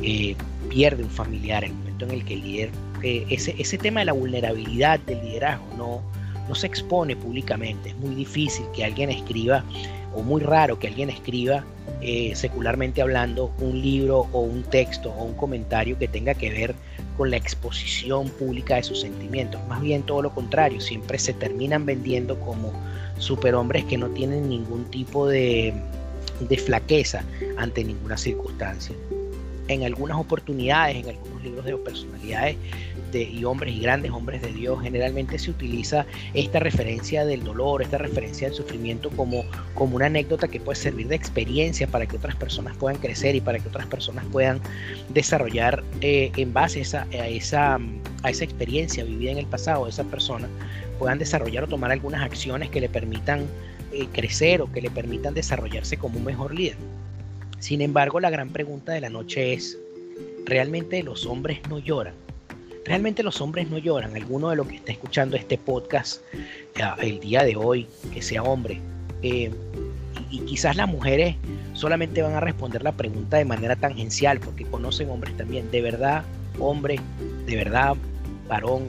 eh, 0.02 0.34
pierde 0.68 1.02
un 1.02 1.10
familiar, 1.10 1.64
el 1.64 1.72
momento 1.72 2.04
en 2.06 2.10
el 2.12 2.24
que 2.24 2.34
el 2.34 2.42
líder, 2.42 2.70
eh, 3.02 3.26
ese, 3.30 3.54
ese 3.58 3.78
tema 3.78 4.00
de 4.00 4.06
la 4.06 4.12
vulnerabilidad 4.12 5.00
del 5.00 5.20
liderazgo 5.22 5.66
no, 5.76 6.02
no 6.48 6.54
se 6.54 6.66
expone 6.66 7.16
públicamente. 7.16 7.90
Es 7.90 7.96
muy 7.96 8.14
difícil 8.14 8.66
que 8.74 8.84
alguien 8.84 9.10
escriba, 9.10 9.64
o 10.14 10.22
muy 10.22 10.40
raro 10.40 10.78
que 10.78 10.88
alguien 10.88 11.08
escriba, 11.08 11.64
eh, 12.02 12.32
secularmente 12.34 13.00
hablando, 13.00 13.52
un 13.60 13.80
libro 13.80 14.26
o 14.32 14.40
un 14.40 14.64
texto 14.64 15.10
o 15.10 15.24
un 15.24 15.34
comentario 15.34 15.98
que 15.98 16.08
tenga 16.08 16.34
que 16.34 16.50
ver 16.50 16.74
con 17.20 17.31
la 17.31 17.37
exposición 17.37 18.31
pública 18.31 18.76
de 18.76 18.82
sus 18.82 19.02
sentimientos. 19.02 19.61
Más 19.69 19.82
bien 19.82 20.02
todo 20.05 20.22
lo 20.22 20.34
contrario, 20.34 20.81
siempre 20.81 21.19
se 21.19 21.34
terminan 21.34 21.84
vendiendo 21.84 22.40
como 22.40 22.72
superhombres 23.19 23.84
que 23.84 23.99
no 23.99 24.08
tienen 24.08 24.49
ningún 24.49 24.87
tipo 24.87 25.28
de, 25.28 25.75
de 26.40 26.56
flaqueza 26.56 27.22
ante 27.58 27.84
ninguna 27.84 28.17
circunstancia. 28.17 28.96
En 29.69 29.84
algunas 29.84 30.17
oportunidades, 30.19 30.96
en 30.96 31.11
algunos 31.11 31.43
libros 31.43 31.67
de 31.67 31.76
personalidades, 31.76 32.56
y 33.18 33.44
hombres 33.44 33.74
y 33.74 33.80
grandes 33.80 34.10
hombres 34.12 34.42
de 34.42 34.52
Dios, 34.52 34.80
generalmente 34.82 35.38
se 35.38 35.50
utiliza 35.50 36.06
esta 36.34 36.60
referencia 36.60 37.24
del 37.24 37.42
dolor, 37.42 37.82
esta 37.82 37.98
referencia 37.98 38.48
del 38.48 38.56
sufrimiento 38.56 39.10
como, 39.10 39.44
como 39.74 39.96
una 39.96 40.06
anécdota 40.06 40.48
que 40.48 40.60
puede 40.60 40.76
servir 40.76 41.08
de 41.08 41.16
experiencia 41.16 41.86
para 41.86 42.06
que 42.06 42.16
otras 42.16 42.36
personas 42.36 42.76
puedan 42.76 43.00
crecer 43.00 43.34
y 43.34 43.40
para 43.40 43.58
que 43.58 43.68
otras 43.68 43.86
personas 43.86 44.24
puedan 44.30 44.60
desarrollar 45.08 45.82
eh, 46.00 46.30
en 46.37 46.52
base 46.52 46.78
a 46.78 46.82
esa, 46.82 47.02
a, 47.02 47.28
esa, 47.28 47.78
a 48.23 48.30
esa 48.30 48.44
experiencia 48.44 49.04
vivida 49.04 49.32
en 49.32 49.38
el 49.38 49.46
pasado 49.46 49.85
de 49.85 49.90
esa 49.90 50.04
persona, 50.04 50.49
puedan 50.99 51.18
desarrollar 51.18 51.64
o 51.64 51.68
tomar 51.68 51.90
algunas 51.90 52.23
acciones 52.23 52.70
que 52.70 52.80
le 52.80 52.88
permitan 52.88 53.46
eh, 53.92 54.06
crecer 54.12 54.62
o 54.62 54.70
que 54.70 54.80
le 54.80 54.90
permitan 54.90 55.35
desarrollarse 55.35 55.96
como 55.96 56.18
un 56.18 56.25
mejor 56.25 56.54
líder. 56.54 56.76
Sin 57.58 57.80
embargo, 57.82 58.20
la 58.20 58.30
gran 58.30 58.50
pregunta 58.50 58.92
de 58.92 59.00
la 59.00 59.11
noche 59.11 59.52
es, 59.52 59.78
¿realmente 60.46 61.02
los 61.02 61.26
hombres 61.26 61.61
no 61.68 61.78
lloran? 61.78 62.14
Realmente 62.90 63.23
los 63.23 63.40
hombres 63.40 63.70
no 63.70 63.78
lloran. 63.78 64.16
Alguno 64.16 64.50
de 64.50 64.56
los 64.56 64.66
que 64.66 64.75
está 64.75 64.90
escuchando 64.90 65.37
este 65.37 65.56
podcast 65.56 66.23
eh, 66.35 66.82
el 67.02 67.20
día 67.20 67.44
de 67.44 67.54
hoy, 67.54 67.87
que 68.12 68.20
sea 68.20 68.42
hombre, 68.42 68.80
eh, 69.23 69.52
y, 70.28 70.40
quizás 70.40 70.75
las 70.75 70.88
mujeres 70.88 71.37
solamente 71.73 72.20
van 72.20 72.32
a 72.32 72.40
responder 72.40 72.82
la 72.82 72.90
pregunta 72.90 73.37
de 73.37 73.44
manera 73.44 73.76
tangencial, 73.76 74.40
porque 74.40 74.64
conocen 74.64 75.09
hombres 75.09 75.37
también. 75.37 75.70
De 75.70 75.82
verdad, 75.82 76.25
hombre, 76.59 76.99
de 77.47 77.54
verdad, 77.54 77.94
varón, 78.49 78.88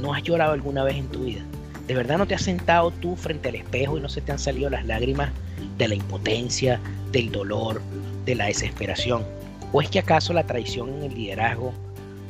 ¿no 0.00 0.14
has 0.14 0.22
llorado 0.22 0.52
alguna 0.52 0.84
vez 0.84 0.94
en 0.98 1.08
tu 1.08 1.24
vida? 1.24 1.42
¿De 1.88 1.96
verdad 1.96 2.18
no 2.18 2.26
te 2.26 2.36
has 2.36 2.42
sentado 2.42 2.92
tú 2.92 3.16
frente 3.16 3.48
al 3.48 3.56
espejo 3.56 3.98
y 3.98 4.00
no 4.00 4.08
se 4.08 4.20
te 4.20 4.30
han 4.30 4.38
salido 4.38 4.70
las 4.70 4.86
lágrimas 4.86 5.32
de 5.78 5.88
la 5.88 5.96
impotencia, 5.96 6.78
del 7.10 7.32
dolor, 7.32 7.82
de 8.24 8.36
la 8.36 8.46
desesperación? 8.46 9.24
¿O 9.72 9.82
es 9.82 9.90
que 9.90 9.98
acaso 9.98 10.32
la 10.32 10.46
traición 10.46 10.90
en 10.90 11.02
el 11.10 11.14
liderazgo 11.16 11.74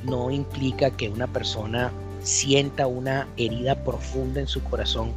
no 0.04 0.30
implica 0.30 0.90
que 0.90 1.09
una 1.09 1.26
persona 1.26 1.92
sienta 2.23 2.87
una 2.87 3.26
herida 3.37 3.75
profunda 3.85 4.40
en 4.40 4.47
su 4.47 4.62
corazón 4.64 5.12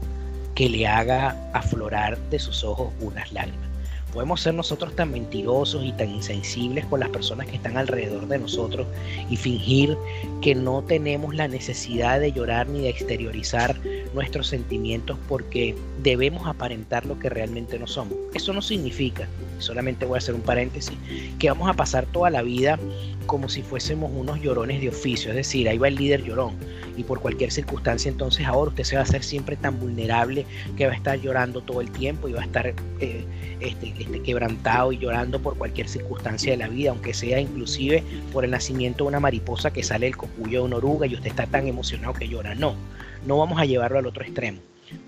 que 0.56 0.70
le 0.70 0.88
haga 0.88 1.38
aflorar 1.54 2.18
de 2.30 2.40
sus 2.40 2.64
ojos 2.64 2.92
unas 3.02 3.32
lágrimas. 3.32 3.66
Podemos 4.14 4.40
ser 4.40 4.54
nosotros 4.54 4.96
tan 4.96 5.12
mentirosos 5.12 5.84
y 5.84 5.92
tan 5.92 6.10
insensibles 6.10 6.86
con 6.86 7.02
las 7.02 7.10
personas 7.10 7.48
que 7.48 7.58
están 7.58 7.76
alrededor 7.76 8.28
de 8.30 8.40
nosotros 8.40 8.88
y 9.30 9.36
fingir 9.36 9.98
que 10.42 10.56
no 10.56 10.82
tenemos 10.84 11.36
la 11.36 11.50
necesidad 11.50 12.22
de 12.22 12.32
llorar 12.32 12.70
ni 12.70 12.80
de 12.80 12.90
exteriorizar 12.90 13.76
nuestros 14.16 14.48
sentimientos 14.48 15.18
porque 15.28 15.76
debemos 16.02 16.48
aparentar 16.48 17.06
lo 17.06 17.20
que 17.20 17.30
realmente 17.30 17.78
no 17.78 17.86
somos. 17.86 18.18
Eso 18.34 18.54
no 18.54 18.62
significa, 18.62 19.28
solamente 19.60 20.06
voy 20.06 20.16
a 20.16 20.18
hacer 20.18 20.34
un 20.34 20.42
paréntesis, 20.42 20.98
que 21.38 21.50
vamos 21.50 21.70
a 21.70 21.74
pasar 21.74 22.06
toda 22.08 22.30
la 22.30 22.42
vida 22.42 22.80
como 23.28 23.50
si 23.50 23.62
fuésemos 23.62 24.12
unos 24.16 24.42
llorones 24.42 24.82
de 24.82 24.90
oficio, 24.90 25.32
es 25.32 25.36
decir, 25.36 25.68
ahí 25.68 25.78
va 25.78 25.88
el 25.88 25.96
líder 25.96 26.24
llorón 26.24 26.54
y 26.98 27.04
por 27.04 27.20
cualquier 27.20 27.52
circunstancia 27.52 28.10
entonces 28.10 28.46
ahora 28.46 28.70
usted 28.70 28.84
se 28.84 28.96
va 28.96 29.02
a 29.02 29.04
hacer 29.04 29.24
siempre 29.24 29.56
tan 29.58 29.80
vulnerable 29.80 30.46
que 30.78 30.86
va 30.86 30.94
a 30.94 30.96
estar 30.96 31.20
llorando 31.20 31.62
todo 31.62 31.82
el 31.82 31.92
tiempo 31.92 32.30
y 32.30 32.34
va 32.34 32.42
a 32.42 32.46
estar 32.46 32.68
eh, 32.68 33.26
este, 33.60 33.94
este, 34.00 34.22
quebrantado 34.22 34.92
y 34.92 34.98
llorando 34.98 35.42
por 35.42 35.58
cualquier 35.58 35.88
circunstancia 35.88 36.52
de 36.52 36.58
la 36.58 36.68
vida, 36.68 36.92
aunque 36.92 37.14
sea 37.14 37.40
inclusive 37.40 38.04
por 38.32 38.46
el 38.46 38.52
nacimiento 38.52 39.04
de 39.04 39.10
una 39.10 39.20
mariposa 39.20 39.72
que 39.72 39.84
sale 39.84 40.06
del 40.06 40.18
copullo 40.18 40.60
de 40.60 40.66
una 40.66 40.78
oruga 40.78 41.08
y 41.08 41.16
usted 41.16 41.28
está 41.28 41.48
tan 41.48 41.68
emocionado 41.68 42.14
que 42.14 42.28
llora. 42.28 42.56
No, 42.56 42.76
no 43.26 43.38
vamos 43.38 43.60
a 43.60 43.66
llevarlo 43.66 44.00
al 44.00 44.08
otro 44.08 44.24
extremo. 44.24 44.60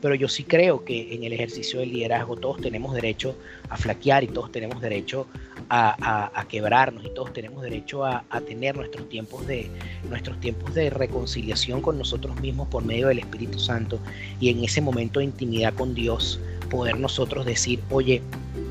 Pero 0.01 0.15
yo 0.15 0.27
sí 0.27 0.43
creo 0.43 0.83
que 0.83 1.13
en 1.13 1.23
el 1.23 1.33
ejercicio 1.33 1.79
del 1.79 1.91
liderazgo 1.91 2.35
todos 2.35 2.59
tenemos 2.59 2.93
derecho 2.95 3.35
a 3.69 3.77
flaquear 3.77 4.23
y 4.23 4.27
todos 4.27 4.51
tenemos 4.51 4.81
derecho 4.81 5.27
a, 5.69 6.45
quebrarnos 6.49 7.05
y 7.05 7.09
todos 7.09 7.33
tenemos 7.33 7.61
derecho 7.61 8.05
a, 8.05 8.23
tener 8.47 8.75
nuestros 8.75 9.07
tiempos, 9.09 9.45
de, 9.45 9.69
nuestros 10.09 10.39
tiempos 10.39 10.73
de 10.73 10.89
reconciliación 10.89 11.81
con 11.81 11.97
nosotros 11.97 12.39
mismos 12.41 12.67
por 12.69 12.83
medio 12.83 13.07
del 13.07 13.19
Espíritu 13.19 13.59
Santo 13.59 13.99
y 14.39 14.49
en 14.49 14.63
ese 14.63 14.81
momento 14.81 15.19
de 15.19 15.25
intimidad 15.25 15.73
con 15.73 15.93
Dios 15.93 16.39
poder 16.69 16.99
nosotros 16.99 17.45
decir, 17.45 17.79
oye, 17.89 18.21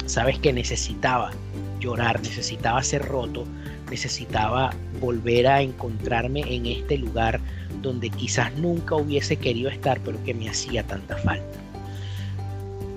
sabes 0.07 0.39
que 0.39 0.53
necesitaba 0.53 1.33
llorar, 1.81 2.21
necesitaba 2.21 2.83
ser 2.83 3.03
roto, 3.03 3.45
necesitaba 3.91 4.75
volver 5.01 5.47
a 5.47 5.63
encontrarme 5.63 6.41
en 6.49 6.67
este 6.67 6.99
lugar 6.99 7.41
donde 7.83 8.11
quizás 8.11 8.53
nunca 8.55 8.97
hubiese 8.97 9.37
querido 9.37 9.71
estar, 9.71 10.01
pero 10.01 10.23
que 10.25 10.35
me 10.35 10.49
hacía 10.49 10.83
tanta 10.83 11.17
falta. 11.17 11.59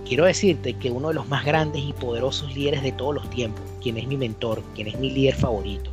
Quiero 0.05 0.25
decirte 0.25 0.73
que 0.73 0.89
uno 0.89 1.09
de 1.09 1.13
los 1.13 1.27
más 1.27 1.45
grandes 1.45 1.83
y 1.83 1.93
poderosos 1.93 2.55
líderes 2.55 2.81
de 2.81 2.91
todos 2.91 3.13
los 3.13 3.29
tiempos, 3.29 3.63
quien 3.81 3.97
es 3.97 4.07
mi 4.07 4.17
mentor, 4.17 4.63
quien 4.73 4.87
es 4.87 4.97
mi 4.97 5.11
líder 5.11 5.35
favorito, 5.35 5.91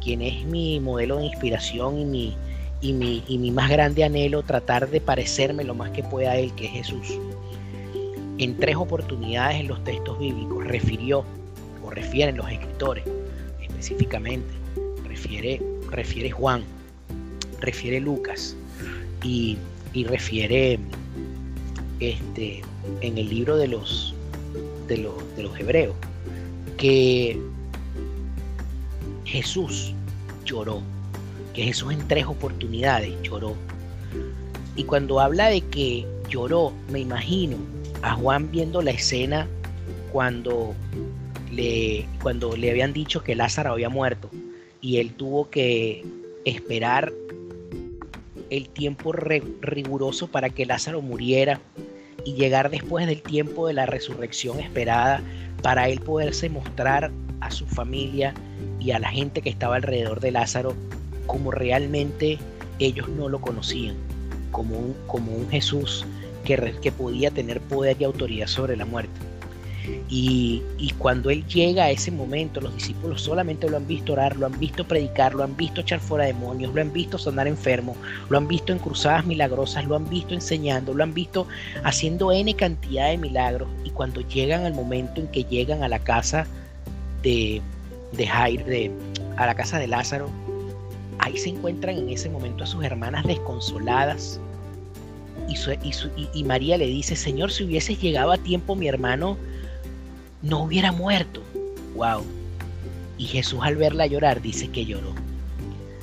quien 0.00 0.22
es 0.22 0.44
mi 0.46 0.80
modelo 0.80 1.18
de 1.18 1.26
inspiración 1.26 1.98
y 1.98 2.04
mi, 2.06 2.36
y 2.80 2.94
mi, 2.94 3.22
y 3.28 3.36
mi 3.36 3.50
más 3.50 3.68
grande 3.68 4.04
anhelo, 4.04 4.42
tratar 4.42 4.88
de 4.88 5.00
parecerme 5.00 5.64
lo 5.64 5.74
más 5.74 5.90
que 5.90 6.02
pueda 6.02 6.36
Él, 6.36 6.52
que 6.54 6.64
es 6.64 6.72
Jesús. 6.72 7.18
En 8.38 8.56
tres 8.56 8.76
oportunidades 8.76 9.60
en 9.60 9.68
los 9.68 9.84
textos 9.84 10.18
bíblicos 10.18 10.64
refirió, 10.64 11.24
o 11.84 11.90
refieren 11.90 12.38
los 12.38 12.50
escritores 12.50 13.04
específicamente, 13.82 14.46
refiere, 15.04 15.60
refiere 15.90 16.30
Juan, 16.30 16.62
refiere 17.60 18.00
Lucas 18.00 18.56
y, 19.24 19.58
refiere 20.06 20.78
este, 21.98 22.62
en 23.00 23.18
el 23.18 23.28
libro 23.28 23.56
de 23.56 23.66
los, 23.66 24.14
de 24.86 24.98
los, 24.98 25.36
de 25.36 25.42
los 25.42 25.58
hebreos 25.58 25.96
que 26.76 27.36
Jesús 29.24 29.92
lloró, 30.44 30.80
que 31.52 31.64
Jesús 31.64 31.92
en 31.92 32.06
tres 32.06 32.26
oportunidades 32.26 33.12
lloró. 33.22 33.56
Y 34.76 34.84
cuando 34.84 35.18
habla 35.18 35.48
de 35.48 35.60
que 35.60 36.06
lloró, 36.28 36.72
me 36.88 37.00
imagino 37.00 37.56
a 38.02 38.14
Juan 38.14 38.48
viendo 38.50 38.80
la 38.80 38.92
escena 38.92 39.48
cuando 40.12 40.74
cuando 42.22 42.56
le 42.56 42.70
habían 42.70 42.92
dicho 42.92 43.22
que 43.22 43.34
Lázaro 43.34 43.72
había 43.72 43.88
muerto 43.88 44.30
y 44.80 44.98
él 44.98 45.12
tuvo 45.14 45.50
que 45.50 46.04
esperar 46.44 47.12
el 48.50 48.68
tiempo 48.68 49.12
riguroso 49.12 50.28
para 50.28 50.50
que 50.50 50.66
Lázaro 50.66 51.02
muriera 51.02 51.60
y 52.24 52.34
llegar 52.34 52.70
después 52.70 53.06
del 53.06 53.22
tiempo 53.22 53.66
de 53.66 53.74
la 53.74 53.86
resurrección 53.86 54.60
esperada 54.60 55.22
para 55.62 55.88
él 55.88 56.00
poderse 56.00 56.48
mostrar 56.48 57.10
a 57.40 57.50
su 57.50 57.66
familia 57.66 58.34
y 58.80 58.92
a 58.92 58.98
la 58.98 59.10
gente 59.10 59.42
que 59.42 59.50
estaba 59.50 59.76
alrededor 59.76 60.20
de 60.20 60.30
Lázaro 60.30 60.74
como 61.26 61.50
realmente 61.50 62.38
ellos 62.78 63.08
no 63.08 63.28
lo 63.28 63.40
conocían, 63.40 63.96
como 64.50 64.78
un, 64.78 64.94
como 65.06 65.32
un 65.32 65.48
Jesús 65.50 66.04
que, 66.44 66.74
que 66.82 66.92
podía 66.92 67.30
tener 67.30 67.60
poder 67.60 67.96
y 68.00 68.04
autoridad 68.04 68.46
sobre 68.46 68.76
la 68.76 68.84
muerte. 68.84 69.31
Y, 70.14 70.92
cuando 70.98 71.30
Él 71.30 71.42
llega 71.46 71.84
a 71.84 71.90
ese 71.90 72.10
momento, 72.10 72.60
los 72.60 72.74
discípulos 72.74 73.22
solamente 73.22 73.70
lo 73.70 73.78
han 73.78 73.86
visto 73.86 74.12
orar, 74.12 74.36
lo 74.36 74.44
han 74.44 74.58
visto 74.58 74.86
predicar, 74.86 75.34
lo 75.34 75.42
han 75.42 75.56
visto 75.56 75.80
echar 75.80 76.00
fuera 76.00 76.26
demonios, 76.26 76.74
lo 76.74 76.82
han 76.82 76.92
visto 76.92 77.16
sanar 77.16 77.48
enfermos, 77.48 77.96
lo 78.28 78.36
han 78.36 78.46
visto 78.46 78.74
en 78.74 78.78
cruzadas 78.78 79.24
milagrosas, 79.24 79.86
lo 79.86 79.96
han 79.96 80.06
visto 80.10 80.34
enseñando, 80.34 80.92
lo 80.92 81.02
han 81.02 81.14
visto 81.14 81.46
haciendo 81.82 82.30
N 82.30 82.54
cantidad 82.56 83.08
de 83.08 83.16
milagros. 83.16 83.70
Y 83.84 83.90
cuando 83.90 84.20
llegan 84.20 84.66
al 84.66 84.74
momento 84.74 85.18
en 85.18 85.28
que 85.28 85.44
llegan 85.44 85.82
a 85.82 85.88
la 85.88 85.98
casa 85.98 86.46
de, 87.22 87.62
de 88.12 88.26
Jair, 88.26 88.92
a 89.38 89.46
la 89.46 89.54
casa 89.54 89.78
de 89.78 89.86
Lázaro, 89.86 90.28
ahí 91.20 91.38
se 91.38 91.48
encuentran 91.48 91.96
en 91.96 92.10
ese 92.10 92.28
momento 92.28 92.64
a 92.64 92.66
sus 92.66 92.84
hermanas 92.84 93.24
desconsoladas. 93.24 94.38
Y, 95.48 95.56
y 96.38 96.44
María 96.44 96.76
le 96.76 96.86
dice, 96.86 97.16
Señor, 97.16 97.50
si 97.50 97.64
hubieses 97.64 97.98
llegado 97.98 98.30
a 98.30 98.36
tiempo, 98.36 98.76
mi 98.76 98.88
hermano 98.88 99.38
no 100.42 100.62
hubiera 100.64 100.92
muerto. 100.92 101.42
¡Wow! 101.94 102.24
Y 103.18 103.26
Jesús 103.26 103.60
al 103.62 103.76
verla 103.76 104.06
llorar 104.06 104.42
dice 104.42 104.68
que 104.68 104.84
lloró. 104.84 105.12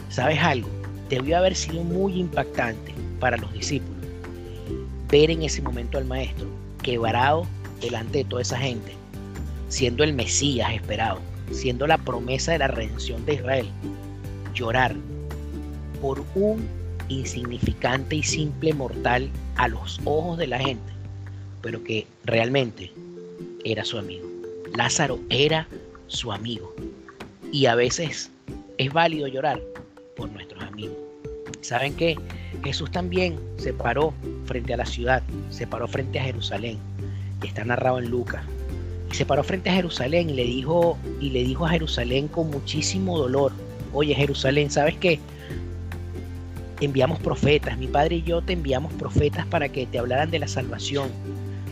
¿Sabes 0.10 0.40
algo? 0.40 0.70
Debió 1.10 1.38
haber 1.38 1.56
sido 1.56 1.84
muy 1.84 2.20
impactante 2.20 2.94
para 3.20 3.38
los 3.38 3.52
discípulos 3.54 4.00
ver 5.10 5.32
en 5.32 5.44
ese 5.44 5.62
momento 5.62 5.98
al 5.98 6.06
maestro 6.06 6.48
quebrado 6.84 7.46
delante 7.82 8.20
de 8.20 8.24
toda 8.26 8.42
esa 8.42 8.58
gente, 8.58 8.94
siendo 9.68 10.04
el 10.04 10.14
Mesías 10.14 10.74
esperado, 10.74 11.20
siendo 11.52 11.88
la 11.88 11.98
promesa 11.98 12.52
de 12.52 12.60
la 12.60 12.68
redención 12.68 13.26
de 13.26 13.36
Israel, 13.36 13.68
llorar 14.54 14.96
por 16.02 16.24
un 16.36 16.68
insignificante 17.10 18.18
y 18.18 18.24
simple 18.24 18.74
mortal 18.74 19.30
a 19.56 19.68
los 19.68 20.00
ojos 20.06 20.38
de 20.38 20.48
la 20.48 20.60
gente, 20.60 20.94
pero 21.62 21.84
que 21.84 22.06
realmente 22.24 22.94
era 23.66 23.84
su 23.84 23.98
amigo. 23.98 24.28
Lázaro 24.76 25.20
era 25.30 25.68
su 26.08 26.32
amigo. 26.32 26.74
Y 27.52 27.66
a 27.66 27.76
veces 27.76 28.32
es 28.78 28.94
válido 28.94 29.28
llorar 29.28 29.62
por 30.16 30.30
nuestros 30.32 30.64
amigos. 30.64 30.98
¿Saben 31.62 31.96
qué? 31.96 32.16
Jesús 32.64 32.92
también 32.92 33.40
se 33.58 33.74
paró 33.74 34.14
frente 34.46 34.74
a 34.74 34.78
la 34.78 34.86
ciudad, 34.86 35.24
se 35.50 35.68
paró 35.68 35.88
frente 35.88 36.20
a 36.20 36.24
Jerusalén, 36.24 36.78
y 37.44 37.48
está 37.48 37.64
narrado 37.64 38.00
en 38.00 38.10
Lucas. 38.10 38.44
Y 39.12 39.16
se 39.16 39.26
paró 39.26 39.44
frente 39.44 39.70
a 39.70 39.74
Jerusalén 39.74 40.30
y 40.30 40.34
le 40.34 40.44
dijo, 40.44 40.98
y 41.20 41.32
le 41.32 41.44
dijo 41.44 41.66
a 41.66 41.70
Jerusalén 41.70 42.28
con 42.28 42.50
muchísimo 42.50 43.18
dolor, 43.18 43.52
oye 43.94 44.14
Jerusalén, 44.14 44.70
¿sabes 44.70 44.96
qué? 44.98 45.20
Enviamos 46.82 47.20
profetas, 47.20 47.78
mi 47.78 47.88
padre 47.88 48.18
y 48.18 48.24
yo 48.24 48.42
te 48.42 48.54
enviamos 48.54 48.94
profetas 48.94 49.46
para 49.48 49.70
que 49.70 49.86
te 49.86 50.00
hablaran 50.00 50.32
de 50.32 50.40
la 50.40 50.48
salvación, 50.48 51.10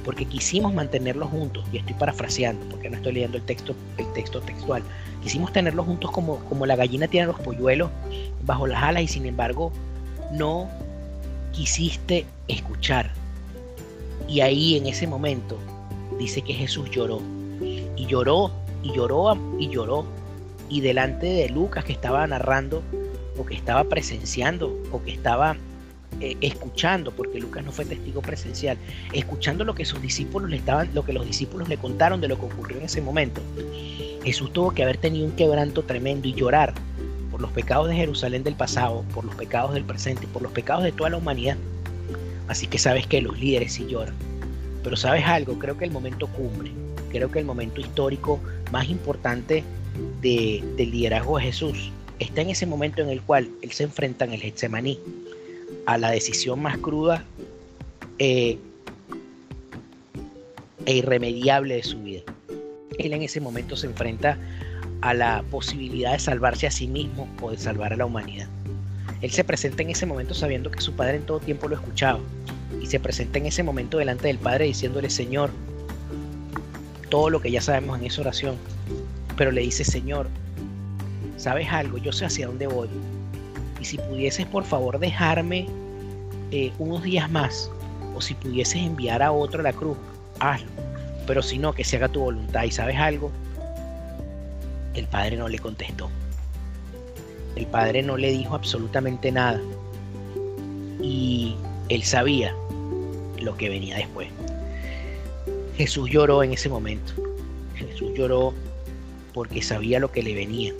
porque 0.07 0.23
quisimos 0.23 0.73
mantenerlos 0.73 1.29
juntos, 1.29 1.65
y 1.69 1.79
estoy 1.79 1.93
parafraseando, 1.95 2.65
porque 2.69 2.89
no 2.89 2.95
estoy 2.95 3.11
leyendo 3.11 3.35
el 3.35 3.43
texto, 3.43 3.75
el 3.97 4.09
texto 4.13 4.39
textual, 4.39 4.81
quisimos 5.21 5.51
tenerlos 5.51 5.85
juntos 5.85 6.11
como, 6.11 6.37
como 6.45 6.65
la 6.65 6.77
gallina 6.77 7.09
tiene 7.09 7.27
los 7.27 7.37
polluelos 7.41 7.91
bajo 8.45 8.67
las 8.67 8.81
alas 8.81 9.03
y 9.03 9.07
sin 9.09 9.25
embargo 9.25 9.73
no 10.31 10.69
quisiste 11.51 12.25
escuchar. 12.47 13.11
Y 14.29 14.39
ahí 14.39 14.77
en 14.77 14.87
ese 14.87 15.07
momento 15.07 15.57
dice 16.17 16.41
que 16.41 16.53
Jesús 16.53 16.89
lloró, 16.89 17.21
y 17.59 18.05
lloró, 18.05 18.53
y 18.83 18.93
lloró, 18.93 19.37
y 19.59 19.67
lloró, 19.67 20.05
y 20.69 20.79
delante 20.79 21.25
de 21.25 21.49
Lucas 21.49 21.83
que 21.83 21.91
estaba 21.91 22.25
narrando, 22.27 22.81
o 23.37 23.45
que 23.45 23.55
estaba 23.55 23.83
presenciando, 23.83 24.73
o 24.93 25.03
que 25.03 25.11
estaba 25.11 25.57
eh, 26.19 26.35
escuchando, 26.41 27.11
porque 27.11 27.39
Lucas 27.39 27.63
no 27.63 27.71
fue 27.71 27.85
testigo 27.85 28.21
presencial, 28.21 28.77
escuchando 29.13 29.63
lo 29.63 29.75
que 29.75 29.85
sus 29.85 30.01
discípulos 30.01 30.49
le 30.49 30.57
estaban, 30.57 30.89
lo 30.95 31.05
que 31.05 31.13
los 31.13 31.25
discípulos 31.27 31.69
le 31.69 31.77
contaron 31.77 32.21
de 32.21 32.27
lo 32.27 32.39
que 32.39 32.45
ocurrió 32.45 32.77
en 32.77 32.85
ese 32.85 33.01
momento. 33.01 33.41
Jesús 34.23 34.51
tuvo 34.51 34.71
que 34.71 34.83
haber 34.83 34.97
tenido 34.97 35.25
un 35.25 35.33
quebranto 35.33 35.83
tremendo 35.83 36.27
y 36.27 36.33
llorar 36.33 36.73
por 37.29 37.39
los 37.39 37.51
pecados 37.51 37.87
de 37.87 37.95
Jerusalén 37.95 38.43
del 38.43 38.55
pasado, 38.55 39.05
por 39.13 39.25
los 39.25 39.35
pecados 39.35 39.75
del 39.75 39.83
presente, 39.83 40.25
por 40.27 40.41
los 40.41 40.51
pecados 40.51 40.83
de 40.83 40.91
toda 40.91 41.11
la 41.11 41.17
humanidad. 41.17 41.57
Así 42.47 42.65
que 42.65 42.79
sabes 42.79 43.05
que 43.05 43.21
los 43.21 43.39
líderes 43.39 43.73
sí 43.73 43.85
lloran. 43.87 44.15
Pero 44.83 44.95
sabes 44.95 45.23
algo, 45.25 45.59
creo 45.59 45.77
que 45.77 45.85
el 45.85 45.91
momento 45.91 46.27
cumbre, 46.27 46.71
creo 47.11 47.29
que 47.29 47.39
el 47.39 47.45
momento 47.45 47.79
histórico 47.79 48.39
más 48.71 48.89
importante 48.89 49.63
de, 50.21 50.63
del 50.77 50.91
liderazgo 50.91 51.37
de 51.37 51.43
Jesús 51.43 51.91
está 52.19 52.41
en 52.41 52.49
ese 52.49 52.65
momento 52.65 53.03
en 53.03 53.09
el 53.09 53.21
cual 53.21 53.49
él 53.61 53.71
se 53.71 53.83
enfrenta 53.83 54.25
en 54.25 54.33
el 54.33 54.41
Getsemaní 54.41 54.99
a 55.85 55.97
la 55.97 56.11
decisión 56.11 56.61
más 56.61 56.77
cruda 56.77 57.23
eh, 58.19 58.57
e 60.85 60.97
irremediable 60.97 61.75
de 61.75 61.83
su 61.83 62.01
vida. 62.01 62.21
Él 62.97 63.13
en 63.13 63.21
ese 63.21 63.41
momento 63.41 63.75
se 63.75 63.87
enfrenta 63.87 64.37
a 65.01 65.13
la 65.13 65.43
posibilidad 65.51 66.13
de 66.13 66.19
salvarse 66.19 66.67
a 66.67 66.71
sí 66.71 66.87
mismo 66.87 67.27
o 67.41 67.51
de 67.51 67.57
salvar 67.57 67.93
a 67.93 67.97
la 67.97 68.05
humanidad. 68.05 68.47
Él 69.21 69.31
se 69.31 69.43
presenta 69.43 69.83
en 69.83 69.89
ese 69.89 70.05
momento 70.05 70.33
sabiendo 70.33 70.71
que 70.71 70.81
su 70.81 70.93
padre 70.93 71.17
en 71.17 71.25
todo 71.25 71.39
tiempo 71.39 71.67
lo 71.67 71.75
escuchaba 71.75 72.19
y 72.81 72.85
se 72.85 72.99
presenta 72.99 73.39
en 73.39 73.47
ese 73.47 73.63
momento 73.63 73.97
delante 73.97 74.27
del 74.27 74.37
Padre 74.37 74.65
diciéndole, 74.65 75.09
Señor, 75.09 75.49
todo 77.09 77.29
lo 77.29 77.41
que 77.41 77.51
ya 77.51 77.61
sabemos 77.61 77.99
en 77.99 78.05
esa 78.05 78.21
oración, 78.21 78.55
pero 79.35 79.51
le 79.51 79.61
dice, 79.61 79.83
Señor, 79.83 80.27
¿sabes 81.37 81.69
algo? 81.69 81.97
Yo 81.97 82.11
sé 82.11 82.25
hacia 82.25 82.47
dónde 82.47 82.67
voy. 82.67 82.89
Y 83.79 83.85
si 83.85 83.97
pudieses 83.97 84.45
por 84.45 84.63
favor 84.63 84.99
dejarme 84.99 85.67
eh, 86.51 86.71
unos 86.79 87.03
días 87.03 87.29
más, 87.29 87.69
o 88.15 88.21
si 88.21 88.33
pudieses 88.33 88.77
enviar 88.77 89.21
a 89.21 89.31
otro 89.31 89.59
a 89.59 89.63
la 89.63 89.73
cruz, 89.73 89.97
hazlo. 90.39 90.69
Pero 91.25 91.41
si 91.41 91.57
no, 91.57 91.73
que 91.73 91.83
se 91.83 91.97
haga 91.97 92.07
tu 92.07 92.21
voluntad. 92.21 92.63
¿Y 92.63 92.71
sabes 92.71 92.97
algo? 92.97 93.31
El 94.93 95.05
padre 95.07 95.37
no 95.37 95.47
le 95.47 95.59
contestó. 95.59 96.09
El 97.55 97.67
padre 97.67 98.01
no 98.01 98.17
le 98.17 98.31
dijo 98.31 98.55
absolutamente 98.55 99.31
nada. 99.31 99.61
Y 101.01 101.55
él 101.89 102.03
sabía 102.03 102.55
lo 103.39 103.55
que 103.57 103.69
venía 103.69 103.97
después. 103.97 104.29
Jesús 105.75 106.09
lloró 106.09 106.43
en 106.43 106.53
ese 106.53 106.69
momento. 106.69 107.13
Jesús 107.75 108.11
lloró 108.15 108.53
porque 109.33 109.61
sabía 109.61 109.99
lo 109.99 110.11
que 110.11 110.23
le 110.23 110.33
venía. 110.33 110.73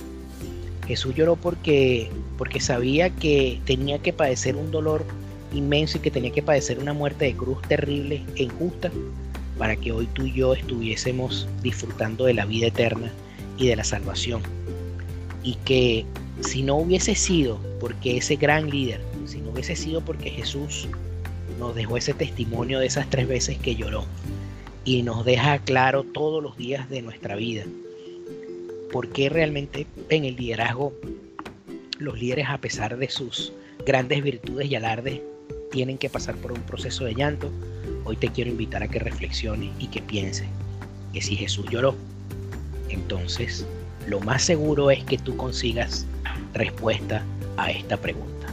Jesús 0.87 1.15
lloró 1.15 1.35
porque, 1.35 2.09
porque 2.37 2.59
sabía 2.59 3.09
que 3.09 3.59
tenía 3.65 3.99
que 3.99 4.13
padecer 4.13 4.55
un 4.55 4.71
dolor 4.71 5.05
inmenso 5.53 5.97
y 5.97 6.01
que 6.01 6.11
tenía 6.11 6.31
que 6.31 6.41
padecer 6.41 6.79
una 6.79 6.93
muerte 6.93 7.25
de 7.25 7.35
cruz 7.35 7.61
terrible 7.67 8.23
e 8.35 8.43
injusta 8.43 8.91
para 9.57 9.75
que 9.75 9.91
hoy 9.91 10.07
tú 10.13 10.25
y 10.25 10.33
yo 10.33 10.53
estuviésemos 10.53 11.47
disfrutando 11.61 12.25
de 12.25 12.33
la 12.33 12.45
vida 12.45 12.67
eterna 12.67 13.11
y 13.57 13.67
de 13.67 13.75
la 13.75 13.83
salvación. 13.83 14.41
Y 15.43 15.55
que 15.65 16.05
si 16.41 16.63
no 16.63 16.75
hubiese 16.75 17.15
sido 17.15 17.59
porque 17.79 18.17
ese 18.17 18.35
gran 18.35 18.69
líder, 18.69 19.01
si 19.25 19.39
no 19.39 19.51
hubiese 19.51 19.75
sido 19.75 20.01
porque 20.01 20.29
Jesús 20.29 20.87
nos 21.59 21.75
dejó 21.75 21.97
ese 21.97 22.13
testimonio 22.13 22.79
de 22.79 22.85
esas 22.85 23.09
tres 23.09 23.27
veces 23.27 23.57
que 23.57 23.75
lloró 23.75 24.05
y 24.85 25.01
nos 25.01 25.25
deja 25.25 25.59
claro 25.59 26.03
todos 26.03 26.41
los 26.41 26.55
días 26.55 26.89
de 26.89 27.01
nuestra 27.01 27.35
vida, 27.35 27.63
porque 28.91 29.29
realmente 29.29 29.87
en 30.09 30.25
el 30.25 30.35
liderazgo 30.35 30.93
los 31.99 32.19
líderes 32.19 32.47
a 32.49 32.59
pesar 32.59 32.97
de 32.97 33.09
sus 33.09 33.53
grandes 33.85 34.23
virtudes 34.23 34.69
y 34.69 34.75
alardes 34.75 35.21
tienen 35.71 35.97
que 35.97 36.09
pasar 36.09 36.35
por 36.35 36.51
un 36.51 36.61
proceso 36.61 37.05
de 37.05 37.15
llanto, 37.15 37.51
hoy 38.05 38.15
te 38.15 38.29
quiero 38.29 38.51
invitar 38.51 38.83
a 38.83 38.87
que 38.87 38.99
reflexione 38.99 39.71
y 39.79 39.87
que 39.87 40.01
piense 40.01 40.45
que 41.13 41.21
si 41.21 41.35
Jesús 41.35 41.65
lloró, 41.69 41.95
entonces 42.89 43.65
lo 44.07 44.19
más 44.19 44.43
seguro 44.43 44.91
es 44.91 45.03
que 45.03 45.17
tú 45.17 45.35
consigas 45.35 46.05
respuesta 46.53 47.23
a 47.57 47.71
esta 47.71 47.97
pregunta. 47.97 48.47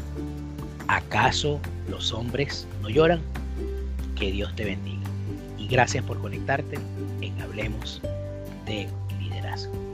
¿Acaso 0.88 1.60
los 1.88 2.12
hombres 2.12 2.66
no 2.82 2.88
lloran? 2.88 3.20
Que 4.16 4.32
Dios 4.32 4.54
te 4.56 4.64
bendiga. 4.64 5.02
Y 5.58 5.66
gracias 5.66 6.04
por 6.04 6.20
conectarte 6.20 6.76
en 7.20 7.40
Hablemos 7.40 8.00
de 8.66 8.88
Liderazgo. 9.20 9.93